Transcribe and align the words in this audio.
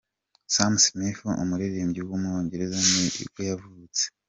Sam 0.55 0.73
Smith, 0.83 1.21
umuririmbyi 1.43 2.01
w’umwongereza 2.07 2.77
nibwo 2.91 3.41
yavutse. 3.49 4.03